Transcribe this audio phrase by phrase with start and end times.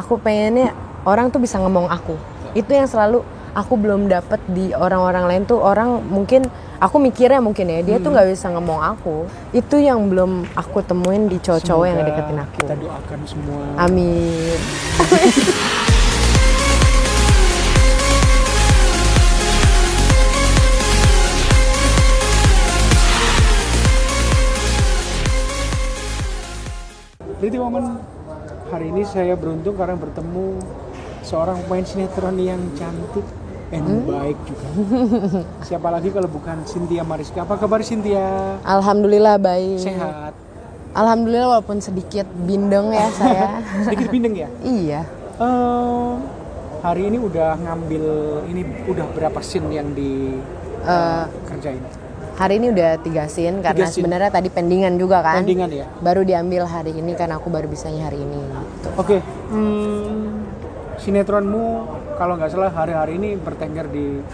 [0.00, 0.72] aku pengennya
[1.04, 2.16] orang tuh bisa ngomong aku.
[2.56, 3.20] Itu yang selalu
[3.52, 5.60] aku belum dapet di orang-orang lain tuh.
[5.60, 6.48] Orang mungkin
[6.80, 9.28] aku mikirnya mungkin ya dia tuh nggak bisa ngomong aku.
[9.52, 12.58] Itu yang belum aku temuin di cowok-cowok yang deketin aku.
[12.64, 13.60] Kita doakan semua.
[13.76, 14.58] amin.
[27.40, 27.96] Woman,
[28.70, 30.58] hari ini saya beruntung karena bertemu
[31.20, 33.26] seorang pemain sinetron yang cantik
[33.68, 34.02] dan Hmm?
[34.02, 34.66] baik juga.
[35.68, 37.42] Siapa lagi kalau bukan Cynthia Mariska?
[37.42, 38.58] Apa kabar Cynthia?
[38.64, 40.34] alhamdulillah baik Sehat.
[40.90, 44.48] alhamdulillah walaupun sedikit bindeng ya saya Sedikit bindeng ya?
[44.60, 45.02] iya
[45.40, 46.12] Eh,
[46.80, 48.04] hari ini udah ngambil
[48.44, 50.36] ini udah berapa scene yang di
[50.80, 51.80] Eh, kerjain?
[52.40, 54.00] Hari ini udah tiga scene karena scene.
[54.00, 55.86] sebenarnya tadi pendingan juga kan Pendingan ya.
[56.00, 58.88] baru diambil hari ini kan aku baru bisanya hari ini gitu.
[58.96, 60.48] Oke, hmm,
[60.96, 61.64] sinetronmu
[62.16, 64.24] kalau nggak salah hari-hari ini bertengger di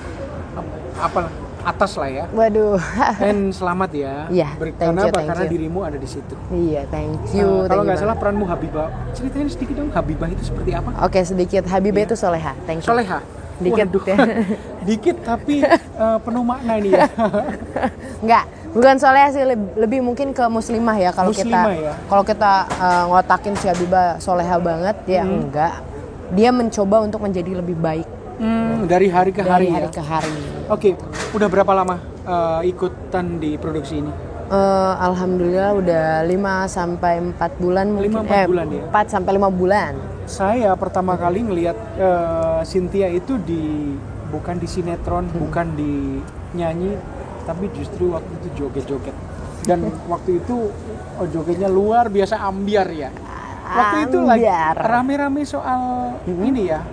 [0.55, 1.21] ap- apa
[1.67, 2.25] atas lah ya.
[2.31, 2.79] waduh
[3.19, 4.15] Dan selamat ya.
[4.31, 5.21] Iya, karena you, apa?
[5.27, 5.51] Karena you.
[5.51, 6.35] dirimu ada di situ.
[6.53, 10.31] iya thank Nah, you kalau thank you nggak salah peranmu Habibah, ceritain sedikit dong Habibah
[10.31, 10.95] itu seperti apa?
[11.03, 13.19] oke sedikit Habibah itu soleha thank you Soleha.
[13.57, 14.03] Dikit Waduh.
[14.05, 14.17] ya.
[14.89, 17.09] Dikit tapi eh, penuh makna ini ya.
[18.23, 19.43] Enggak, bukan soleha sih
[19.75, 21.95] lebih, mungkin ke muslimah ya kalau kita ya?
[22.07, 25.49] kalau kita uh, ngotakin si Habibah soleha banget ya Hmm.
[25.49, 25.75] enggak.
[26.29, 29.91] Dia mencoba untuk menjadi lebih baik Hmm, dari hari ke dari hari, hari ya.
[29.91, 30.35] ke hari.
[30.69, 30.91] Oke,
[31.33, 34.13] udah berapa lama eh, ikutan di produksi ini?
[34.47, 38.13] Eh, Alhamdulillah udah 5 sampai 4 bulan mungkin.
[38.13, 38.83] Lima, empat eh, bulan ya?
[38.93, 39.93] 4 sampai 5 bulan.
[40.27, 43.95] Saya pertama kali ngelihat eh, Cynthia itu di
[44.27, 45.39] bukan di sinetron, Hmm.
[45.41, 46.19] bukan di
[46.53, 46.99] nyanyi,
[47.43, 49.15] tapi justru waktu itu joget-joget.
[49.63, 50.71] Dan waktu itu
[51.17, 53.11] oh, jogetnya luar biasa ambiar ya.
[53.67, 54.75] Waktu itu lagi Ambiar.
[54.79, 55.83] rame-rame soal
[56.25, 56.87] ini ya,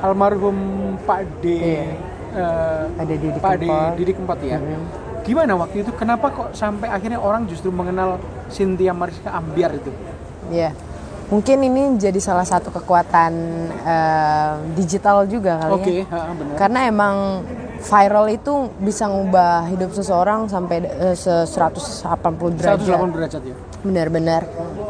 [0.00, 0.56] almarhum
[1.00, 1.82] Pak D, Iya.
[2.34, 3.64] eh, Pak D Didi Pak D.
[3.96, 4.58] Didi Kempot ya.
[4.58, 4.82] Mhm.
[5.22, 5.90] Gimana waktu itu?
[5.92, 9.90] Kenapa kok sampai akhirnya orang justru mengenal Cynthia Mariska Ambiar itu?
[10.48, 10.72] Iya.
[11.28, 13.32] Mungkin ini jadi salah satu kekuatan
[13.84, 16.04] eh, digital juga kali Oke, ya.
[16.08, 16.54] ha, benar.
[16.56, 17.16] Karena emang
[17.78, 22.80] viral itu bisa ngubah hidup seseorang sampai eh, se 180 derajat.
[22.80, 23.56] 180 derajat ya.
[23.84, 24.42] Benar-benar.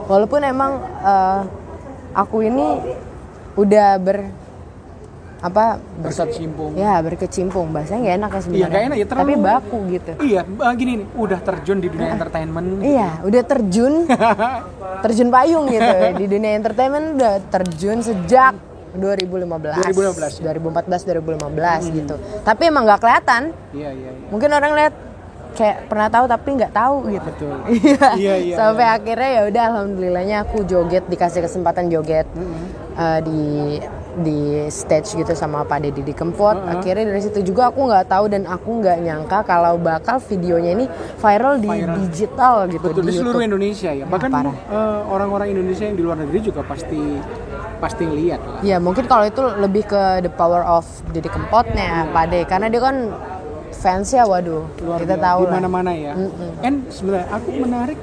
[0.06, 1.40] Walaupun emang eh,
[2.14, 2.66] aku ini
[3.58, 4.30] udah ber
[5.38, 6.74] apa Berkecimpung.
[6.74, 7.70] ya berkecimpung.
[7.70, 8.66] Bahasanya nggak enak ya sebenarnya.
[8.72, 10.10] Iya, enak ya, terlalu- tapi baku gitu.
[10.20, 12.68] Iya, eh, gini nih, udah terjun di dunia entertainment.
[12.80, 13.94] iya udah terjun.
[15.04, 15.86] Terjun payung gitu.
[16.16, 18.54] Di dunia entertainment udah terjun sejak
[18.90, 22.14] 2015 2015, 2014 2015 gitu.
[22.42, 23.42] Tapi emang nggak kelihatan.
[23.70, 24.26] Iya, iya, iya.
[24.28, 24.94] mungkin orang lihat
[25.50, 27.30] kayak pernah tahu tapi nggak tahu gitu.
[27.30, 27.56] Betul.
[27.78, 32.26] Iya, Iya, iya, Sampai akhirnya ya udah alhamdulillahnya aku joget dikasih kesempatan joget
[32.96, 33.40] eh, di
[34.18, 36.58] di stage gitu sama Pak Deddy di Kempot.
[36.58, 40.86] Akhirnya dari situ juga aku nggak tahu dan aku nggak nyangka kalau bakal videonya ini
[41.16, 41.94] viral di Viral.
[42.00, 43.48] digital gitu Betul di seluruh YouTube.
[43.48, 44.04] Indonesia ya.
[44.04, 44.54] Bahkan parah.
[44.54, 47.00] eh, orang-orang Indonesia yang di luar negeri juga pasti
[47.78, 48.60] pasti lihat lah.
[48.60, 52.82] Ya mungkin kalau itu lebih ke the power of Deddy Kempotnya Pak De karena dia
[52.82, 52.96] kan
[53.70, 56.12] fansnya waduh Luar kita tahu di mana-mana ya.
[56.60, 57.98] And sebenarnya aku menarik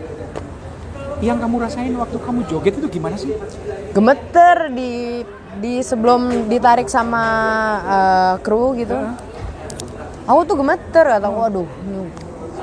[1.19, 3.31] yang kamu rasain waktu kamu joget itu gimana sih?
[3.91, 5.23] gemeter di
[5.55, 7.23] di sebelum ditarik sama
[7.81, 8.95] eh, kru gitu.
[10.25, 12.07] Aku tuh gemeter kata waduh hmm,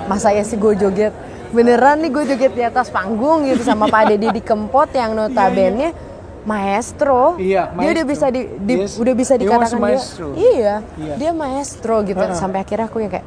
[0.04, 1.14] masa ya sih gue joget?
[1.50, 5.94] Beneran nih gue joget di atas panggung gitu sama Pak Deddy di Kempot yang notabene
[6.42, 7.38] maestro.
[7.38, 8.10] Iya, dia udah maestro.
[8.10, 10.26] bisa di, di- Yes, udah bisa dikatakan dia maestro.
[10.34, 11.14] iya, Iya.
[11.16, 12.18] dia maestro gitu.
[12.32, 13.26] Sampai akhirnya aku yang kayak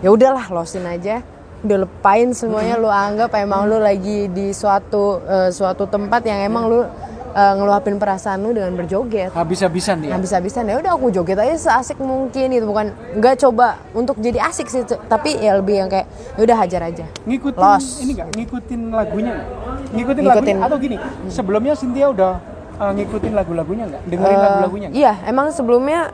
[0.00, 1.20] ya udahlah losin aja.
[1.60, 6.64] Udah lepain semuanya lu anggap emang lu lagi di suatu eh, suatu tempat yang emang
[6.66, 6.80] lu
[7.34, 9.34] eh, ngeluapin perasaan lu dengan berjoget.
[9.34, 10.14] Habis-habisan ya.
[10.14, 14.70] habis-habisan ya udah aku joget aja seasik mungkin itu bukan nggak coba untuk jadi asik
[14.70, 16.06] sih tapi ya lebih yang kayak
[16.38, 17.04] ya udah hajar aja.
[17.26, 17.86] Ngikutin Los.
[18.00, 18.28] ini nggak?
[18.38, 19.34] Ngikutin lagunya
[19.94, 20.56] ngikutin, Ngikutin.
[20.56, 20.66] lagunya?
[20.66, 20.96] Atau gini
[21.28, 22.32] sebelumnya Cynthia udah
[22.78, 24.02] uh, ngikutin lagu-lagunya nggak?
[24.06, 26.10] Dengerin Eh, lagu-lagunya iya emang sebelumnya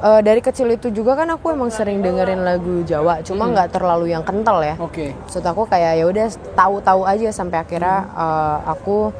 [0.00, 4.12] eh, dari kecil itu juga kan aku emang sering dengerin lagu Jawa cuma nggak terlalu
[4.12, 4.76] yang kental ya.
[4.76, 5.16] Oke.
[5.16, 9.12] Maksud aku kayak ya udah tahu-tahu aja sampai akhirnya eh, aku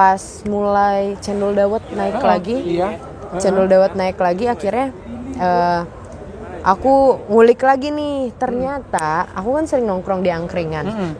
[0.00, 0.16] pas
[0.48, 2.56] mulai cendol dawet naik Oh, lagi.
[2.64, 2.96] iya.
[3.36, 4.96] Cendol dawet naik lagi akhirnya
[5.36, 5.80] eh,
[6.64, 8.32] aku ngulik lagi nih.
[8.32, 10.86] Ternyata aku kan sering nongkrong di angkringan.
[10.88, 11.12] Mm-mm.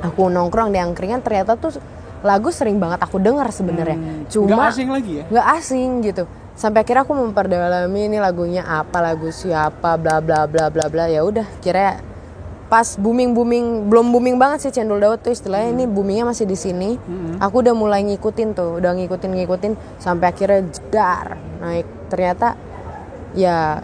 [0.00, 1.76] aku nongkrong di angkringan ternyata tuh
[2.20, 3.96] lagu sering banget aku denger sebenarnya.
[4.00, 5.24] Nggak cuma asing lagi ya?
[5.28, 6.24] nggak asing gitu.
[6.56, 11.04] Sampai akhirnya aku memperdalami ini lagunya apa lagu siapa bla bla bla bla bla.
[11.08, 12.00] Ya udah kira
[12.74, 15.70] pas booming booming belum booming banget sih cendol dawet tuh istilahnya.
[15.70, 16.98] Ini boomingnya masih di sini.
[17.38, 19.72] Aku udah mulai ngikutin tuh udah ngikutin ngikutin
[20.02, 21.86] sampai akhirnya jedar naik.
[22.10, 22.58] Ternyata
[23.32, 23.78] ya,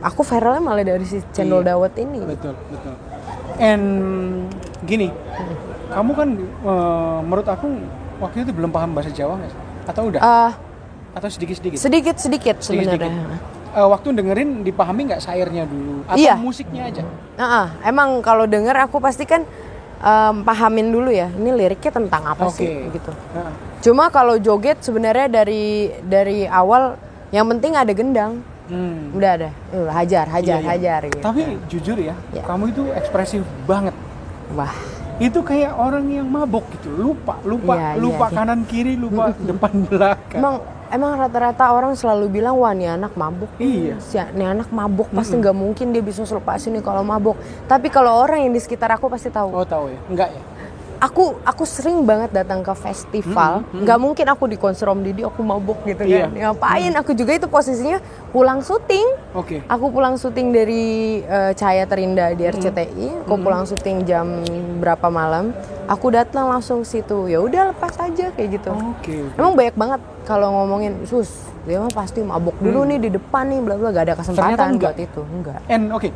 [0.00, 1.72] aku viralnya malah dari si cendol Iya.
[1.72, 2.20] dawet ini.
[2.20, 2.92] Betul betul.
[3.56, 3.84] And
[4.84, 5.08] gini
[5.88, 7.72] kamu kan eh, menurut aku
[8.20, 9.52] waktu itu belum paham bahasa Jawa nggak
[9.88, 10.20] atau udah?
[10.20, 10.52] Eh,
[11.14, 13.00] atau sedikit sedikit sedikit sedikit Sedikit-sedikit.
[13.00, 16.38] sebenarnya Eh, waktu dengerin dipahami nggak syairnya dulu atau Iya.
[16.38, 17.02] musiknya aja
[17.34, 19.42] Nah, emang kalau denger aku pasti kan
[19.98, 22.62] em, pahamin dulu ya ini liriknya tentang apa Oke.
[22.62, 23.50] sih gitu Nah,
[23.82, 26.94] cuma kalau joget sebenarnya dari dari awal
[27.28, 29.10] yang penting ada gendang hmm.
[29.10, 30.70] udah ada Uh, hajar hajar Iya, iya.
[30.70, 32.46] hajar gitu tapi jujur ya Ya.
[32.46, 33.94] kamu itu ekspresif banget
[34.54, 34.70] wah
[35.16, 38.34] itu kayak orang yang mabok gitu lupa lupa iya, lupa iya.
[38.34, 40.56] kanan kiri lupa depan belakang emang
[40.94, 43.50] emang rata-rata orang selalu bilang wah nih anak mabuk.
[43.58, 43.98] Iya.
[43.98, 47.34] si nih anak mabuk pasti nggak mungkin dia bisa lepasin nih kalau mabuk.
[47.66, 49.50] Tapi kalau orang yang di sekitar aku pasti tahu.
[49.50, 50.00] Oh tahu ya?
[50.06, 50.53] Enggak ya
[51.04, 53.60] aku aku sering banget datang ke festival.
[53.70, 56.26] Nggak mungkin aku di konser Om Didi aku mabuk gitu Iya.
[56.26, 59.04] kan ngapain aku juga itu posisinya pulang syuting.
[59.32, 59.60] Oke.
[59.66, 60.84] Aku pulang syuting dari
[61.20, 64.40] eh, Cahaya Terindah di RCTI aku pulang syuting jam
[64.80, 65.52] berapa malam.
[65.84, 67.28] Aku datang langsung situ.
[67.28, 68.72] Ya udah lepas aja kayak gitu.
[68.72, 71.28] Oke emang banyak banget kalau ngomongin sus
[71.64, 74.68] dia mah pasti mabuk dulu nih di depan nih bla bla gak ada Ternyata kesempatan
[74.70, 74.90] enggak.
[74.90, 75.60] buat itu enggak.
[75.68, 76.08] And oke.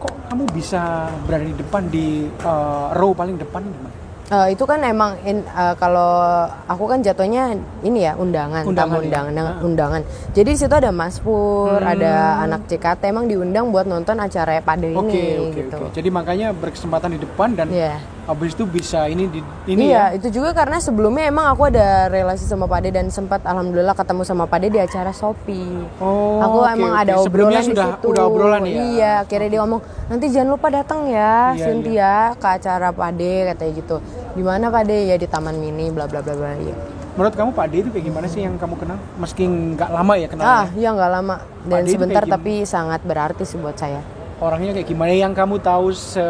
[0.00, 0.80] Kok kamu bisa
[1.28, 3.99] berada di depan di eh, row paling depan gimana
[4.30, 6.22] Eh, itu kan emang in- eh, kalau
[6.64, 7.50] aku kan jatuhnya
[7.82, 9.02] ini ya undangan, Undangan tamu ya?
[9.02, 9.58] undangan, Ah.
[9.60, 10.02] undangan.
[10.30, 11.90] Jadi di situ ada Mas Pur, Hmm.
[11.90, 15.76] ada anak CKT emang diundang buat nonton acara Pade oke ini oke gitu.
[15.80, 17.98] oke jadi makanya berkesempatan di depan dan Iya.
[18.24, 22.06] habis itu bisa ini di ini iya, ya itu juga karena sebelumnya emang aku ada
[22.06, 25.74] relasi sama Pade dan sempat alhamdulillah ketemu sama Pade di acara Shopee.
[25.98, 27.00] oh aku oke, emang oke.
[27.00, 28.06] ada Sebelumnya obrolan sudah di situ.
[28.06, 32.46] udah obrolan ya Iya, akhirnya dia ngomong nanti jangan lupa datang ya, Iya, Cynthia ke
[32.48, 33.96] acara Pade katanya gitu.
[34.30, 36.52] Di mana Pade ya di Taman Mini bla bla bla bla.
[36.54, 36.74] Iya.
[37.10, 40.24] menurut kamu Pak D itu kayak gimana sih yang kamu kenal meski nggak lama ya
[40.24, 43.98] kenal Ah, iya nggak lama dan sebentar tapi sangat berarti sih buat saya.
[44.38, 46.22] orangnya kayak gimana yang kamu tahu se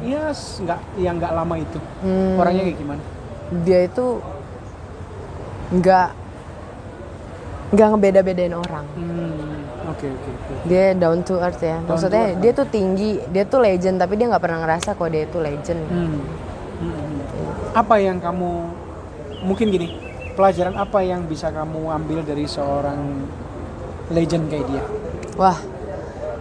[0.00, 2.38] ya nggak yang nggak lama itu Hmm.
[2.38, 3.02] orangnya kayak gimana
[3.60, 4.06] Dia itu
[5.70, 6.08] nggak
[7.68, 8.86] nggak ngebeda-bedain orang.
[8.94, 11.76] Hmm, oke oke oke Dia down to earth ya.
[11.78, 15.08] to Maksudnya earth, dia tuh tinggi, dia tuh legend tapi dia nggak pernah ngerasa kok
[15.08, 15.82] dia itu legend.
[15.84, 16.18] Hmm.
[16.78, 17.18] Hmm.
[17.72, 18.50] apa yang kamu
[19.40, 19.88] mungkin gini
[20.32, 23.26] pelajaran apa yang bisa kamu ambil dari seorang
[24.08, 24.84] legend kayak dia
[25.34, 25.54] Wah,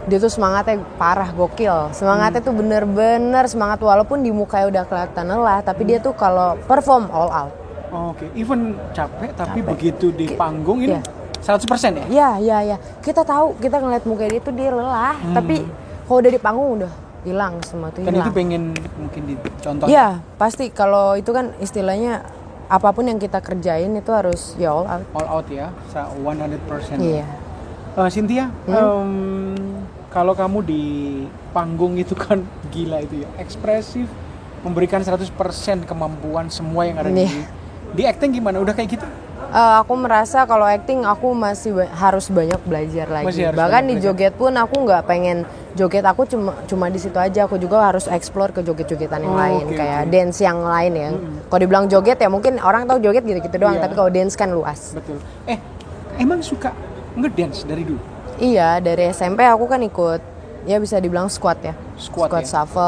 [0.06, 1.92] dia tuh semangatnya parah gokil.
[1.92, 2.48] Semangatnya Hmm.
[2.48, 7.30] tuh bener-bener semangat walaupun di mukanya udah kelihatan lelah, tapi dia tuh kalau perform all
[7.30, 7.54] out.
[7.88, 9.69] oke even capek tapi Capek.
[9.69, 11.01] begitu di panggung ini Iya.
[11.39, 12.78] 100% ya Iya, iya, iya.
[13.00, 15.62] Kita tahu, kita ngeliat muka dia tuh dia lelah, tapi
[16.04, 16.92] kalau udah di panggung udah
[17.23, 18.21] hilang semua tuh dan Hmm.
[18.21, 18.63] itu pengen
[18.95, 22.21] mungkin dicontoh Iya, pasti kalau itu kan istilahnya
[22.67, 25.03] apa pun yang kita kerjain itu harus ya all out.
[25.13, 27.25] all out ya sa- 100% Iya.
[27.95, 28.75] Eh, Cynthia, Hmm?
[28.75, 29.11] em,
[30.07, 30.83] kalau kamu di
[31.49, 34.05] panggung itu kan gila itu ya, ekspresif,
[34.59, 35.33] memberikan 100%
[35.81, 37.45] kemampuan semua yang ada di Nih.
[37.89, 38.59] di acting gimana?
[38.59, 39.07] Udah kayak gitu?
[39.47, 43.25] Eh, aku merasa kalau acting aku masih ba- harus banyak belajar lagi.
[43.25, 44.05] Masih harus Bahkan di belajar.
[44.11, 45.37] joget pun aku nggak pengen
[45.73, 47.43] joget aku cuma cuma di situ aja.
[47.43, 50.09] Aku juga harus explore ke joget-jogetan yang Oh, lain oke, kayak oke.
[50.09, 51.09] dance yang lain ya.
[51.43, 53.83] Kalau dibilang joget ya mungkin orang tahu joget gitu-gitu doang, Iya.
[53.83, 54.93] tapi kalau dance kan luas.
[54.93, 55.17] Betul.
[55.43, 55.59] Eh,
[56.15, 56.71] emang suka
[57.13, 58.00] ngedance dari dulu?
[58.38, 60.21] Iya, dari SMP aku kan ikut
[60.67, 61.71] ya bisa dibilang squad ya.
[61.95, 62.43] Squad ya?
[62.43, 62.83] shuffle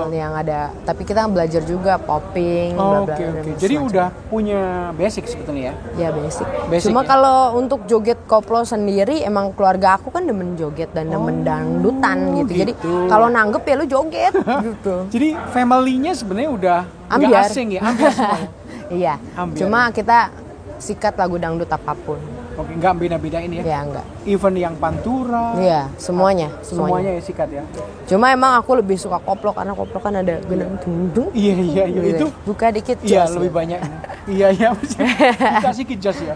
[0.00, 0.08] Oh.
[0.08, 0.70] yang ada.
[0.80, 3.14] Tapi kita belajar juga popping, bla Oke bla.
[3.14, 3.24] oke.
[3.26, 3.90] dan Jadi semacam.
[3.90, 4.60] udah punya
[4.94, 5.74] basic sebetulnya ya.
[5.98, 6.46] Ya basic.
[6.70, 7.08] Basic Cuma ya?
[7.10, 12.52] kalau untuk joget koplo sendiri emang keluarga aku kan demen joget dan demen dangdutan gitu.
[12.56, 13.10] Jadi gitu.
[13.10, 14.32] kalau nanggep ya lu joget
[14.70, 14.94] gitu.
[15.10, 16.78] Jadi family-nya sebenarnya udah
[17.10, 17.44] Ambiar.
[17.44, 18.48] asing ya, ambiar semuanya.
[19.02, 19.14] iya.
[19.34, 19.58] Ambiar.
[19.60, 20.30] Cuma kita
[20.76, 22.16] sikat lagu dangdut apa pun.
[22.54, 23.62] Oke, nggak beda-bedain ya.
[23.64, 24.06] Ya enggak.
[24.22, 27.10] Even yang pantura, Iya, semuanya, semuanya semuanya.
[27.10, 27.62] ya sikat ya.
[28.06, 30.78] Cuma emang aku lebih suka koplo karena koplo kan ada genang
[31.10, 33.54] dung Iya iya iya itu buka dikit Iya lebih ya.
[33.54, 33.80] banyak.
[34.26, 34.68] iya iya
[35.58, 36.34] buka sedikit jos ya.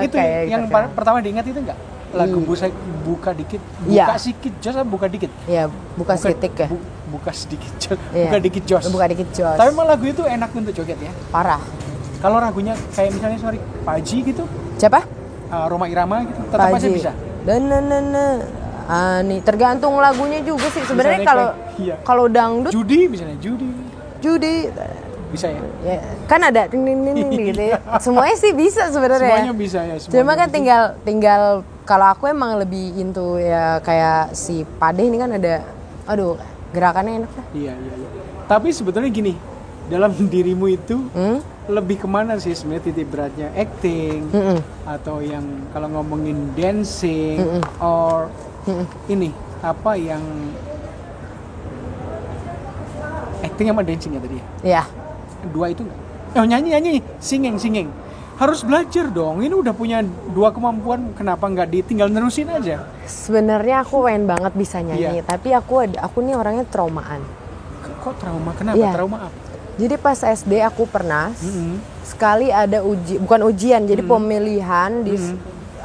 [0.00, 0.90] Itu yang gitu kan.
[0.90, 1.78] pertama diingat itu enggak?
[2.12, 2.44] Lagu Iya.
[2.44, 2.66] buka
[3.02, 4.04] buka dikit, Iya.
[4.04, 5.30] buka sedikit jos apa buka dikit?
[5.44, 5.64] Iya,
[5.94, 6.68] buka sitik ya.
[6.68, 8.24] bu- buka sedikit jos, Iya.
[8.26, 8.84] buka dikit jos.
[8.88, 9.56] Buka dikit jos.
[9.56, 11.12] Tapi emang lagu itu enak untuk joget ya.
[11.28, 11.62] Parah.
[12.18, 14.44] Kalau lagunya kayak misalnya sorry Paji gitu,
[14.76, 15.21] Siapa?
[15.52, 16.88] Uh, Roma Irama gitu, tetap aja Paji.
[16.96, 17.12] bisa.
[17.44, 18.24] Dan na na na.
[18.82, 20.82] Ah, nih tergantung lagunya juga sih.
[20.82, 21.94] Sebenarnya kalau iya.
[22.02, 23.68] kalau dangdut Judi misalnya Judi
[24.22, 24.70] judi
[25.32, 25.62] bisa ya.
[25.82, 26.84] ya kan ada ding
[27.32, 27.62] gitu.
[27.62, 27.80] ya.
[28.04, 29.32] Semuanya sih bisa sebenarnya.
[29.32, 29.96] Semuanya bisa ya.
[29.98, 30.56] Cuma semuanya kan bisa.
[30.56, 31.42] tinggal tinggal
[31.88, 35.64] kalau aku emang lebih into ya kayak si Pade ini kan ada
[36.06, 36.38] aduh
[36.72, 38.08] gerakannya enak lah Iya, iya, iya.
[38.48, 39.32] Tapi sebetulnya gini,
[39.88, 41.38] dalam dirimu itu hmm?
[41.64, 44.58] Lebih ke mana sih sebenarnya titik beratnya acting Mm-mm.
[44.82, 47.62] atau yang kalau ngomongin dancing Mm-mm.
[47.78, 48.26] or
[48.64, 48.86] Mm-mm.
[49.06, 50.22] ini apa yang
[53.42, 54.46] acting sama dancing ya tadi ya?
[54.78, 54.84] ya
[55.44, 55.98] Dua itu enggak?
[56.32, 57.90] Oh nyanyi nyanyi, singing singing.
[58.38, 59.42] Harus belajar dong.
[59.42, 60.00] Ini udah punya
[60.30, 62.86] dua kemampuan, kenapa nggak ditinggal nerusin aja?
[63.02, 65.26] sebenarnya aku pengen banget bisa nyanyi Iya.
[65.26, 67.18] tapi aku ada aku nih orangnya traumaan
[67.98, 68.50] Kok trauma?
[68.54, 68.78] Kenapa?
[68.78, 68.90] Iya.
[68.94, 69.41] Trauma apa?
[69.80, 71.80] Jadi pas SD aku pernah Mm-mm.
[72.04, 75.38] sekali ada uji bukan ujian jadi pemilihan di Mm-mm.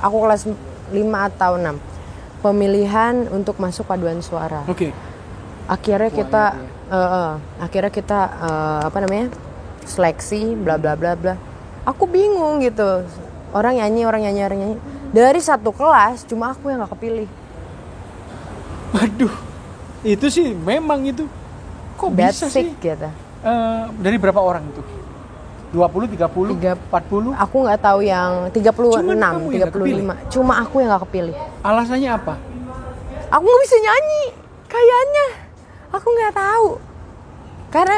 [0.03, 1.75] aku kelas 5 atau 6
[2.43, 4.91] pemilihan untuk masuk paduan suara Oke.
[5.67, 7.31] akhirnya Wah, kita iya, eh, eh,
[7.63, 9.27] akhirnya kita eh, apa namanya
[9.87, 11.33] seleksi bla bla bla bla
[11.87, 13.03] aku bingung gitu
[13.55, 14.77] orang nyanyi orang nyanyi orang nyanyi
[15.15, 17.29] dari satu kelas cuma aku yang nggak kepilih
[18.87, 19.35] Waduh,
[20.07, 21.27] itu sih memang itu.
[21.99, 22.71] Kok bisa sih?
[22.71, 24.81] basic gitu Eh, dari berapa orang itu?
[25.69, 27.35] 20, 30, Tiga- 40?
[27.35, 31.35] aku nggak tahu yang 36 Cuman kamu yang nggak 35 cuma aku yang nggak kepilih
[31.59, 32.33] Alasannya apa?
[33.27, 34.23] aku nggak bisa nyanyi
[34.65, 35.27] kayaknya
[35.89, 36.67] aku nggak tahu
[37.67, 37.97] karena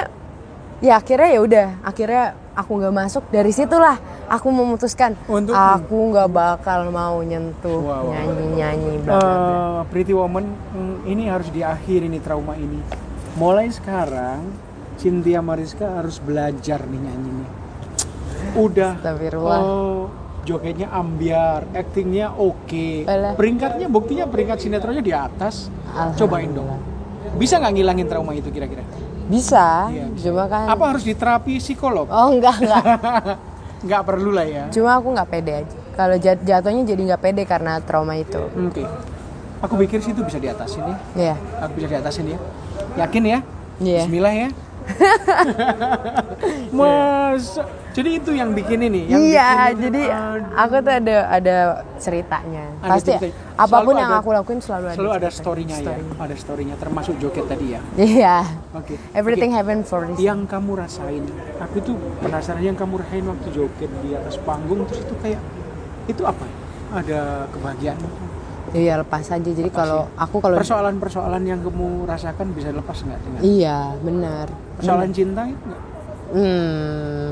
[0.80, 6.26] ya akhirnya ya udah akhirnya aku nggak masuk dari situlah aku memutuskan Untuk- aku nggak
[6.28, 8.04] bakal mau nyentuh Wow, wow.
[8.10, 12.82] nyanyi nyanyi bla bla bla Eh, Pretty Woman, mm, ini harus diakhiri nih trauma ini.
[13.36, 14.42] Mulai sekarang,
[15.00, 17.50] Cynthia Mariska harus belajar nih nyanyi nih.
[18.54, 18.94] Udah.
[19.34, 20.12] Oh,
[20.44, 23.08] jogetnya ambiar, actingnya oke.
[23.08, 23.34] Alah.
[23.34, 25.72] Peringkatnya, buktinya peringkat sinetronnya di atas.
[26.14, 26.68] Cobain dong.
[27.36, 28.84] Bisa nggak ngilangin trauma itu kira-kira?
[29.30, 30.26] bisa Iya, bisa.
[30.26, 32.10] cuma kan Apa harus diterapi psikolog?
[32.10, 32.82] oh enggak enggak
[33.86, 34.66] nggak perlu lah ya.
[34.74, 38.82] cuma aku nggak pede aja kalau jat- jatuhnya jadi nggak pede karena trauma itu Oke.
[39.62, 40.98] Aku pikir sih itu bisa diatasin ya.
[41.14, 42.40] ya Aku bisa diatasin ya.
[42.98, 43.40] Yakin ya?
[43.78, 44.02] Iya.
[44.02, 44.50] Bismillah ya.
[46.72, 47.58] Mas,
[47.92, 49.06] jadi itu yang bikin ini.
[49.06, 50.02] Yang iya bikin- jadi
[50.56, 51.58] aku tuh ada ada
[51.98, 53.36] ceritanya Ada pasti ceritanya.
[53.56, 55.84] apa pun Selalu yang ada- aku lakuin selalu ada selalu ada storynya ya.
[55.84, 56.16] Story-nya.
[56.20, 57.82] Ada storynya, termasuk joget tadi ya.
[57.96, 58.38] iya
[58.72, 58.96] Oke.
[59.14, 59.58] everything Oke.
[59.58, 61.24] happen for reason Yang kamu rasain,
[61.60, 65.42] aku tuh penasaran yang kamu rasain waktu joget di atas panggung terus itu kayak
[66.06, 66.46] itu apa?
[66.92, 68.02] Ada kebahagiaan.
[68.70, 73.98] iya lepas aja jadi kalau aku kalau Persoalan-persoalan yang kamu rasakan bisa lepas nggak iya
[73.98, 74.46] benar
[74.80, 75.82] persoalan cinta itu nggak?
[76.30, 77.28] hmm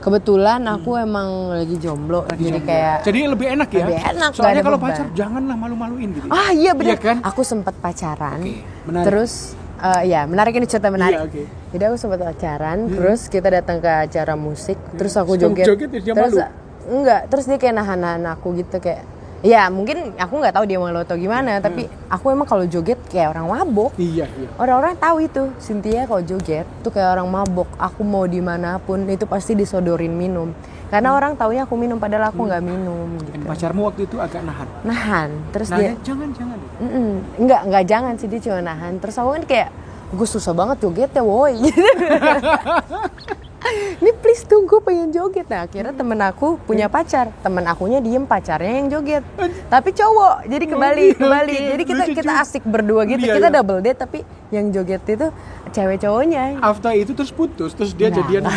[0.00, 2.66] kebetulan aku emang lagi jomblo Lagi jadi jomblo.
[2.66, 4.90] kayak jadi lebih enak ya Lebih enak, soalnya kalau beban.
[4.90, 7.16] pacar janganlah malu-maluin gitu ah iya benar Iya kan?
[7.20, 8.40] aku sempat pacaran
[8.82, 9.04] menarik.
[9.04, 9.32] terus
[9.78, 11.42] eh, ya menarik ini cerita menarik Iya, oke.
[11.70, 15.66] jadi aku sempat pacaran terus kita datang ke acara musik terus aku Terus kamu joget
[15.68, 16.48] joget, terus dia terus malu?
[16.90, 19.04] enggak terus dia kayak nahan-nahan aku gitu kayak
[19.40, 23.32] ya mungkin aku nggak tahu dia malu atau gimana tapi aku emang kalau joget kayak
[23.36, 23.92] orang mabok.
[23.96, 24.48] Iya iya.
[24.60, 25.42] Orang-orang tahu itu.
[25.56, 27.68] Cynthia kalau joget tuh kayak orang mabok.
[27.80, 30.52] Aku mau di mana pun itu pasti disodorin minum.
[30.90, 33.46] Karena orang taunya aku minum padahal aku nggak minum dan gitu.
[33.46, 34.68] pacarmu waktu itu agak nahan?
[34.82, 35.30] Nahan.
[35.54, 36.58] Terus dia jangan jangan.
[36.82, 37.10] Mm-mm.
[37.38, 38.98] Enggak, enggak jangan sih dia cuma nahan.
[38.98, 39.68] Terus aku kan kayak
[40.10, 41.54] gue susah banget joget ya woi.
[41.64, 41.78] Gitu.
[44.00, 45.44] Ini please tuh gue pengen joget.
[45.46, 47.28] Nah akhirnya temen aku punya pacar.
[47.38, 49.24] Temen akunya diem pacarnya yang joget.
[49.68, 51.58] Tapi cowok Jadi kebalik oke.
[51.68, 53.20] Jadi kita kita asik berdua gitu.
[53.20, 53.56] Iya, Kita iya.
[53.56, 55.28] double date Tapi yang joget itu
[55.70, 56.56] cewek cowoknya.
[56.58, 58.42] After itu terus putus terus dia Nah, jadian.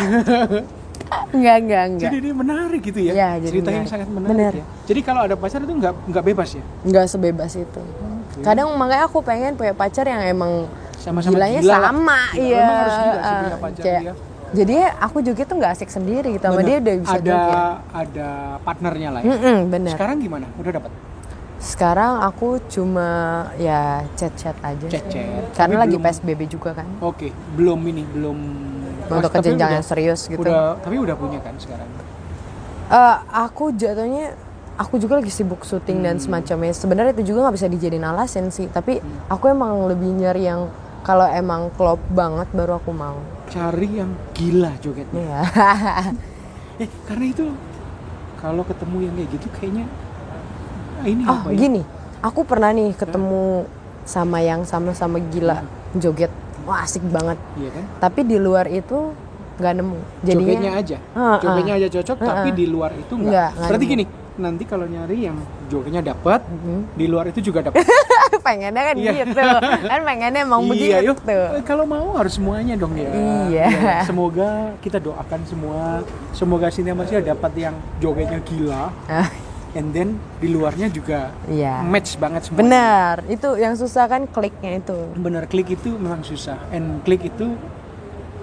[1.30, 2.02] Enggak enggak enggak.
[2.06, 3.12] Jadi ini menarik gitu ya.
[3.12, 3.92] Iya, jadi cerita yang menarik.
[3.92, 4.52] sangat menarik Benar.
[4.54, 4.64] ya.
[4.84, 6.62] Jadi kalau ada pacar itu nggak nggak bebas ya?
[6.80, 7.82] Enggak sebebas itu.
[8.40, 12.56] Kadang makanya aku pengen punya pacar yang emang Sama-sama gilanya gila sama Gila, iya.
[12.56, 14.14] memang harus gila sih punya pacar kayak- dia.
[14.54, 17.58] Jadi aku joget tuh nggak asik sendiri gitu sama dia udah bisa ada joget
[17.92, 18.28] ada
[18.60, 20.90] partnernya lah ya Mm-mm, bener sekarang gimana udah dapat
[21.56, 23.08] Sekarang aku cuma
[23.56, 24.84] ya chat-chat aja.
[24.86, 25.48] Chat-chat.
[25.52, 26.86] Karena Tapi lagi belum- PSBB juga kan.
[26.98, 28.38] oke belum ini belum
[29.06, 30.40] Untuk Tapi kejenjang udah- yang serius gitu.
[30.40, 31.88] udah tapi udah punya kan sekarang
[32.86, 34.36] Eh, aku jatuhnya
[34.76, 36.22] aku juga lagi sibuk syuting dan Hmm.
[36.22, 36.70] semacamnya.
[36.70, 38.68] Sebenarnya itu juga nggak bisa dijadiin alasan sih.
[38.68, 40.68] Tapi aku emang lebih nyari yang
[41.00, 43.16] kalau emang klop banget baru aku mau.
[43.54, 45.40] Cari yang gila jogetnya Iya.
[46.82, 47.44] eh karena itu
[48.36, 49.84] kalau ketemu yang kayak gitu kayaknya
[50.98, 51.56] ah, ini oh apa ya?
[51.56, 51.82] gini,
[52.18, 53.64] aku pernah nih ketemu
[54.04, 55.62] sama yang sama-sama gila
[55.94, 56.28] joget.
[56.64, 57.38] Wah asik banget.
[57.54, 59.12] iya kan Tapi di luar itu
[59.54, 59.98] nggak nemu.
[60.20, 61.36] Jadinya jogetnya aja Heeh.
[61.40, 62.58] jogetnya aja cocok tapi Heeh.
[62.58, 65.38] di luar itu enggak berarti gini nanti kalau nyari yang
[65.70, 66.98] jogetnya dapat Mhm.
[66.98, 67.86] di luar itu juga dapat
[68.44, 69.12] pengennya kan Iya.
[69.24, 69.40] gitu
[69.88, 73.08] kan pengennya emang iya begitu yuk Eh, kalau mau harus semuanya dong ya
[73.48, 73.66] Iya.
[74.04, 79.28] semoga kita doakan semua semoga Marcia dapat yang jogetnya gila Ah,
[79.72, 81.80] and then di luarnya juga Iya.
[81.82, 82.60] match banget semua.
[82.60, 84.98] Benar, itu yang susah kan kliknya itu.
[85.16, 87.56] Bener klik itu memang susah, and klik itu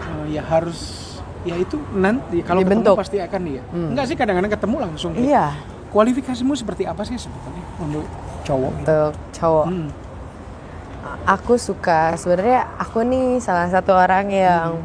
[0.01, 1.07] uh, ya harus
[1.41, 3.63] ya itu nanti kalau ketemu pasti akan ya.
[3.71, 3.89] Hmm.
[3.95, 5.11] Enggak sih kadang-kadang ketemu langsung.
[5.15, 5.45] Iya,
[5.91, 8.05] Kualifikasimu seperti apa sih sebetulnya untuk
[8.41, 8.71] cowok?
[8.71, 8.87] gitu?
[8.87, 9.65] untuk cowok.
[9.67, 9.89] Hmm.
[11.27, 14.79] Aku suka sebenarnya aku nih salah satu orang yang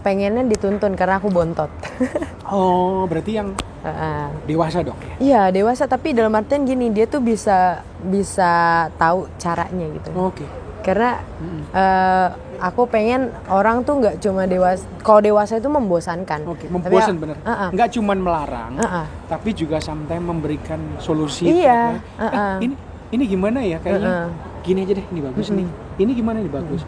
[0.00, 1.68] pengennya dituntun karena aku bontot.
[2.46, 4.30] Oh, berarti yang Heeh.
[4.46, 5.14] dewasa dong ya?
[5.18, 10.14] Iya dewasa tapi dalam artian gini dia tuh bisa bisa tahu caranya gitu.
[10.14, 10.46] Oke.
[10.78, 11.62] Karena Mm-mm.
[11.74, 14.82] eh, aku pengen orang tuh nggak cuma dewasa.
[14.98, 16.40] Kalau dewasa itu membosankan.
[16.44, 17.36] Oke, Tapi membosan ya- bener.
[17.38, 17.68] Heeh.
[17.70, 19.04] Nggak cuman melarang, Heeh.
[19.26, 21.46] tapi juga sometimes memberikan solusi.
[21.46, 22.54] Iya, Eh, heeh.
[22.62, 22.74] ini
[23.08, 24.08] ini gimana ya kayaknya?
[24.08, 24.28] Heeh.
[24.62, 25.68] Gini aja deh, ini bagus nih.
[25.96, 26.82] Ini gimana nih bagus?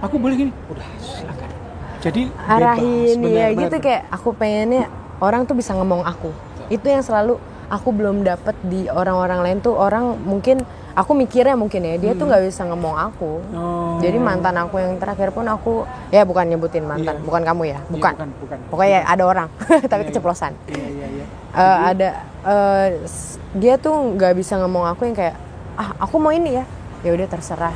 [0.00, 0.52] Aku boleh gini?
[0.66, 1.50] Udah, silakan.
[1.98, 3.84] Jadi bebas, arahin bener, ya bener, gitu bener.
[3.84, 4.84] kayak aku pengennya
[5.18, 6.30] orang tuh bisa ngomong aku
[6.68, 10.62] itu yang selalu aku belum dapet di orang-orang lain tuh orang mungkin
[10.98, 13.54] aku mikirnya mungkin ya dia tuh nggak bisa ngomong aku Hmm.
[13.54, 13.94] Oh.
[13.98, 17.24] jadi mantan aku yang terakhir pun aku ya bukan nyebutin mantan Iya.
[17.24, 18.58] bukan kamu ya Iya, bukan bukan, bukan.
[18.68, 19.48] pokoknya ada orang
[19.90, 20.08] tapi iya.
[20.08, 21.26] keceplosan Iya, iya, iya.
[21.50, 22.08] Eh, ada
[22.44, 25.38] eh, s- dia tuh nggak bisa ngomong aku yang kayak
[25.74, 26.64] ah aku mau ini ya
[27.00, 27.74] ya udah terserah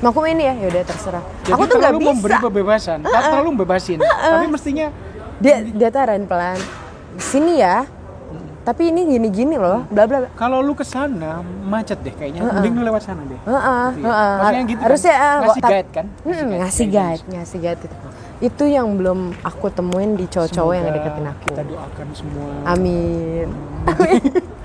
[0.00, 2.98] mau aku mau ini ya ya udah terserah Jadi aku tuh nggak bisa memberi kebebasan,
[3.00, 3.98] tak terlalu membebasin.
[4.00, 4.86] Tapi mestinya
[5.36, 6.58] dia dia tuh arahin pelan
[7.16, 7.84] sini ya
[8.64, 12.40] tapi ini gini gini loh bla bla kalau lu ke sana macet deh kayaknya.
[12.42, 13.36] Mending lu lewat sana deh.
[13.38, 14.10] Heeh, Gitu ya.
[14.10, 14.34] heeh.
[14.34, 14.84] Maksudnya gitu kan?
[14.84, 16.06] harusnya ah, Ngasih guide kan?
[16.18, 16.58] Ngasih guide.
[16.58, 17.96] ngasih guide ngasih guide itu
[18.42, 22.50] itu yang belum aku temuin di cowok-cowok yang deketin aku Kita doakan semua.
[22.66, 23.48] amin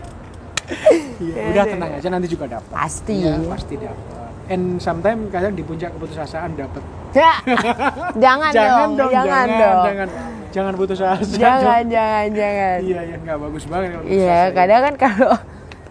[1.19, 2.69] Iya, udah tenang aja nanti juga dapat.
[2.69, 3.25] Pasti.
[3.25, 4.18] Iya, pasti dapat.
[4.49, 6.81] And sometimes kadang di puncak keputusasaan dapat.
[7.09, 7.33] Ya,
[8.23, 10.07] jangan, dong, jangan, jangan, dong jangan,
[10.49, 11.25] jangan putus asa.
[11.33, 11.89] jangan dong.
[11.89, 14.53] jangan jangan Iya, iya, nggak bagus banget kalau iya ya.
[14.53, 15.31] kadang kan kalau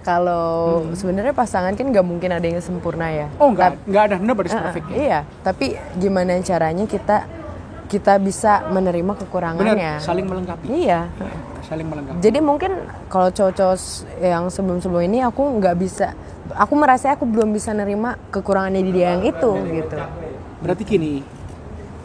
[0.00, 0.47] kalau
[0.95, 4.17] sebenarnya pasangan kan nggak mungkin ada yang sempurna ya Oh, nggak, nggak ada
[4.49, 4.95] Heeh, perfect ya.
[4.97, 5.67] Iya, tapi
[5.99, 7.17] gimana caranya kita
[7.88, 9.92] kita bisa menerima Benar, kekurangannya?
[9.99, 10.66] saling melengkapi.
[10.68, 11.09] Iya.
[11.64, 12.21] Saling melengkapi.
[12.21, 12.73] Jadi mungkin
[13.09, 13.76] kalau cowok-cowok
[14.21, 16.12] yang sebelum-sebelum ini aku nggak bisa,
[16.52, 19.96] aku merasa aku belum bisa nerima kekurangannya di dia yang itu gitu.
[20.61, 21.24] Berarti gini,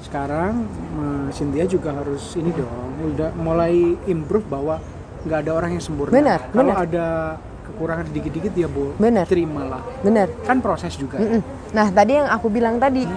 [0.03, 0.67] sekarang
[0.99, 3.75] eh, Cynthia juga harus ini dong, udah mulai
[4.07, 4.79] improve bahwa
[5.23, 6.11] nggak ada orang yang sempurna.
[6.11, 6.75] Benar, Kalau benar.
[6.83, 7.07] ada
[7.63, 9.23] kekurangan sedikit-dikit ya bu, Benar.
[9.23, 9.79] terimalah.
[10.03, 10.27] Bener.
[10.43, 11.15] Kan proses juga.
[11.15, 11.39] Mm-mm.
[11.71, 13.07] Nah tadi yang aku bilang tadi,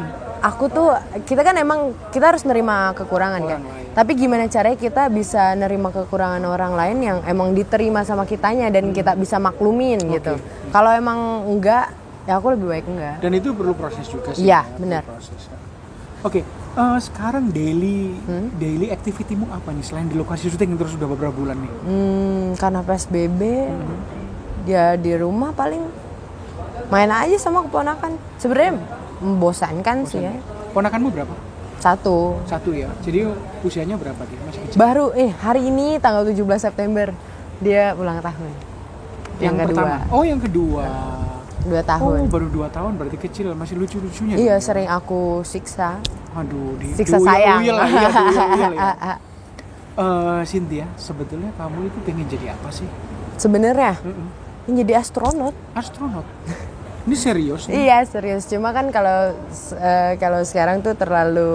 [0.47, 0.89] aku tuh
[1.27, 3.61] kita kan emang kita harus nerima kekurangan kan.
[3.61, 3.95] Orang lain.
[3.97, 8.95] Tapi gimana caranya kita bisa nerima kekurangan orang lain yang emang diterima sama kitanya dan
[8.95, 10.39] kita bisa maklumin gitu.
[10.71, 11.91] Kalau emang enggak,
[12.29, 13.17] ya aku lebih baik enggak.
[13.19, 14.47] Dan itu perlu proses juga sih.
[14.47, 15.03] Iya, ya, benar.
[15.03, 15.59] proses, ya.
[16.25, 18.51] Oke, eh, sekarang daily Hmm?
[18.59, 21.71] daily activity-mu apa nih selain di lokasi syuting yang terus udah beberapa bulan nih?
[21.87, 23.41] Hmm, karena PSBB,
[24.67, 25.87] ya di rumah paling
[26.91, 28.19] main aja sama keponakan.
[28.37, 28.75] Sebenarnya
[29.19, 30.33] membosankan sih ya.
[30.71, 31.35] Ponakanmu berapa?
[31.77, 32.41] Satu.
[32.45, 32.89] Satu ya.
[33.01, 33.29] Jadi
[33.61, 34.41] usianya berapa dia?
[34.43, 34.77] Masih kecil.
[34.77, 37.13] Baru eh hari ini tanggal 17 September
[37.59, 38.51] dia ulang tahun.
[39.37, 39.97] Yang, kedua, pertama.
[40.09, 40.85] Oh, yang kedua.
[41.67, 42.19] dua Oh, tahun.
[42.31, 44.39] baru dua tahun berarti kecil, masih lucu-lucunya.
[44.39, 45.99] iya, sering aku siksa.
[46.33, 47.59] Aduh, di Siksa diuyel- sayang.
[47.59, 48.87] uyel lah, iya, diuyel-uyel ya.
[49.97, 52.85] Eh, Cynthia, sebetulnya kamu itu pengen jadi apa sih?
[53.35, 54.29] Sebenarnya Mm-mm.
[54.69, 55.57] ini jadi astronot.
[55.73, 56.25] Astronot.
[57.07, 57.87] Ini serius nih?
[57.87, 59.31] Iya serius, cuma kan kalau
[59.79, 61.55] eh, kalau sekarang tuh terlalu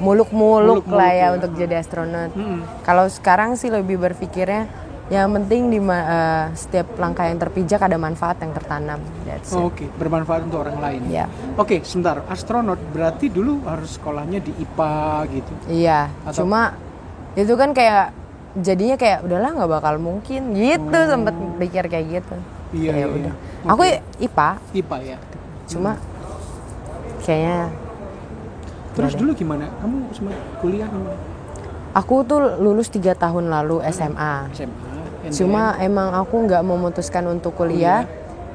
[0.00, 1.36] muluk-muluk lah ya ya.
[1.36, 2.32] untuk jadi astronot.
[2.32, 2.64] Mm-mm.
[2.80, 4.64] Kalau sekarang sih lebih berpikirnya
[5.12, 8.96] yang penting di eh, setiap langkah yang terpijak ada manfaat yang tertanam.
[9.52, 11.12] Oh, Oke, bermanfaat untuk orang lain.
[11.12, 11.28] Iya.
[11.60, 12.24] Oke, sebentar.
[12.32, 14.96] Astronot berarti dulu harus sekolahnya di IPA
[15.28, 15.52] gitu.
[15.68, 16.72] Iya, Atau- cuma
[17.36, 18.16] itu kan kayak
[18.56, 22.55] jadinya kayak udahlah nggak bakal mungkin gitu sempet pikir kayak gitu.
[22.74, 23.34] Iya, iya, udah.
[23.34, 23.70] iya.
[23.70, 23.82] Aku.
[24.22, 25.18] IPA, IPA ya.
[25.66, 25.98] cuma
[27.26, 27.74] kayaknya
[28.96, 29.68] Terus dulu gimana?
[29.82, 31.18] Kamu sempat kuliah gimana?
[31.96, 34.52] aku tuh lulus tiga tahun lalu SMA.
[34.52, 34.92] SMA.
[35.24, 38.04] and Cuma emang aku nggak memutuskan untuk kuliah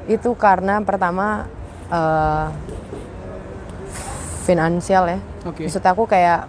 [0.06, 1.50] itu karena pertama
[1.90, 2.46] eh,
[4.46, 5.18] finansial ya.
[5.46, 5.66] Oke.
[5.66, 6.46] Maksud aku kayak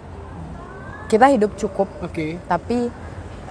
[1.10, 2.38] kita hidup cukup Oke.
[2.46, 2.88] tapi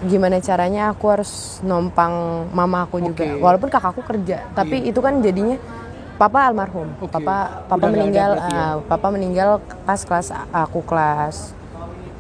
[0.04, 2.12] gimana caranya aku harus nompang
[2.52, 5.56] mama aku juga walaupun kakakku kerja tapi itu kan jadinya
[6.14, 7.10] papa almarhum Oke.
[7.10, 8.62] papa Udah papa ada meninggal berarti ya?
[8.62, 9.50] ah, papa meninggal
[9.82, 11.36] pas kelas aku kelas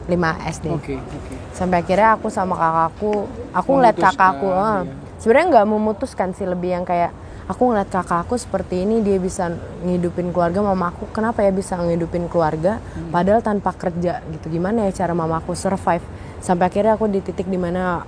[0.04, 0.12] 5
[0.50, 1.34] SD Oke, oke.
[1.52, 3.12] sampai akhirnya aku sama kakakku
[3.52, 4.84] aku ngeliat kakakku ah.
[4.84, 4.91] iya.
[5.17, 7.12] sebenarnya nggak memutuskan sih lebih yang kayak
[7.43, 12.80] aku ngeliat kakakku seperti ini dia bisa ngidupin keluarga mamaku kenapa ya bisa ngidupin keluarga
[12.93, 13.10] Hmm.
[13.10, 16.04] padahal tanpa kerja gitu gimana ya cara mamaku survive
[16.44, 18.04] sampai akhirnya aku di titik di mana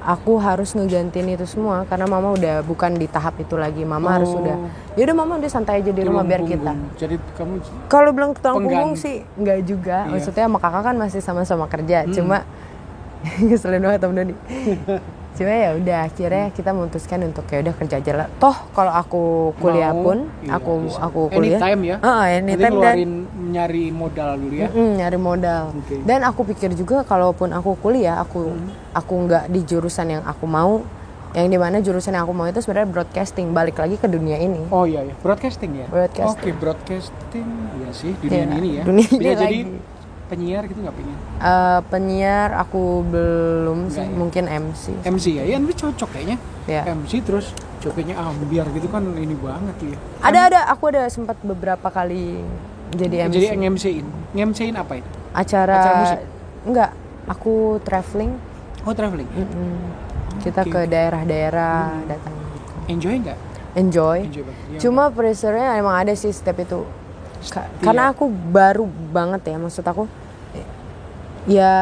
[0.00, 4.30] aku harus ngegantiin itu semua karena mama udah bukan di tahap itu lagi mama harus
[4.30, 4.38] Oh.
[4.40, 4.56] udah
[4.94, 6.72] ya udah mama udah santai aja di rumah Tulang biar kita.
[6.96, 7.54] Jadi kamu
[7.90, 10.10] kalau bilang tulang punggung sih nggak juga Iya.
[10.14, 12.46] maksudnya sama kakak kan masih sama-sama kerja cuma
[13.44, 14.34] ngeselin banget temen Doni
[15.36, 19.22] cuma ya udah akhirnya kita memutuskan untuk ya udah kerja aja lah toh kalau aku
[19.60, 20.98] kuliah mau, pun iya, aku bisa.
[21.04, 21.96] aku kuliah Anytime ya.
[22.00, 22.98] Nanti anytime dan
[23.56, 24.68] nyari modal dulu ya.
[24.68, 25.62] Mm, nyari modal.
[25.74, 25.96] Oke.
[26.02, 28.68] Dan aku pikir juga kalaupun aku kuliah, aku Hmm.
[28.92, 30.84] aku nggak di jurusan yang aku mau,
[31.32, 33.50] yang di mana jurusan yang aku mau itu sebenarnya broadcasting.
[33.50, 34.60] Balik lagi ke dunia ini.
[34.68, 35.86] Oh iya ya, broadcasting ya.
[35.86, 36.52] Broadcasting.
[36.52, 38.82] Oke, broadcasting ya sih dunia Iya, ini ya.
[38.84, 39.60] dunia Bisa ini jadi lagi.
[40.26, 41.16] penyiar gitu nggak pengen?
[41.38, 44.16] Eh, penyiar aku belum sih, Nggak ya?
[44.16, 44.84] mungkin MC.
[45.02, 46.36] MC ya, ya ini cocok kayaknya.
[46.66, 46.82] Ya.
[46.84, 49.96] MC terus jogetnya ambiar gitu kan ini banget ya.
[50.20, 52.42] Ada ada, aku ada sempat beberapa kali
[52.92, 53.34] jadi MC.
[53.34, 54.06] Jadi nge-MC-in.
[54.32, 55.10] Nge-MC-in apa itu?
[55.32, 56.20] acara, acara musik?
[56.64, 56.90] enggak,
[57.26, 58.32] aku traveling.
[58.82, 59.28] Oh, traveling.
[59.28, 59.76] Mm,
[60.38, 60.70] Kita Oke.
[60.70, 62.70] ke daerah-daerah datang gitu.
[62.86, 63.38] Enjoy nggak?
[63.74, 64.18] Enjoy.
[64.22, 64.64] Enjoy banget.
[64.68, 64.78] Iya.
[64.80, 66.86] Cuma pressure-nya emang ada sih step itu.
[67.46, 67.82] Ka- Iya.
[67.82, 70.04] Karena aku baru banget ya, maksud aku
[71.46, 71.74] ya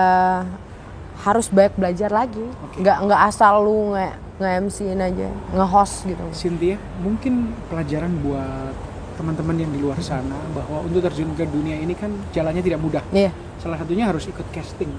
[1.21, 2.43] harus banyak belajar lagi.
[2.63, 2.81] Oke.
[2.81, 6.25] Nggak nggak asal lu nge nge MC-in aja, nge-host gitu.
[6.33, 8.75] Cynthia, mungkin pelajaran buat
[9.15, 13.03] teman-teman yang di luar sana bahwa untuk terjun ke dunia ini kan jalannya tidak mudah.
[13.15, 13.31] Iya,
[13.65, 14.93] Salah satunya harus ikut casting.